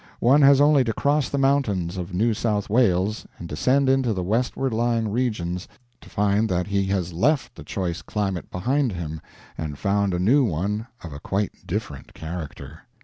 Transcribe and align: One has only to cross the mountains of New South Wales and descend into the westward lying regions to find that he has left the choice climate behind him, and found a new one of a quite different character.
One 0.19 0.41
has 0.41 0.59
only 0.59 0.83
to 0.85 0.93
cross 0.93 1.29
the 1.29 1.37
mountains 1.37 1.95
of 1.95 2.11
New 2.11 2.33
South 2.33 2.71
Wales 2.71 3.27
and 3.37 3.47
descend 3.47 3.87
into 3.87 4.13
the 4.13 4.23
westward 4.23 4.73
lying 4.73 5.11
regions 5.11 5.67
to 6.01 6.09
find 6.09 6.49
that 6.49 6.65
he 6.65 6.87
has 6.87 7.13
left 7.13 7.53
the 7.53 7.63
choice 7.63 8.01
climate 8.01 8.49
behind 8.49 8.93
him, 8.93 9.21
and 9.59 9.77
found 9.77 10.15
a 10.15 10.19
new 10.19 10.43
one 10.43 10.87
of 11.03 11.13
a 11.13 11.19
quite 11.19 11.51
different 11.67 12.15
character. 12.15 12.87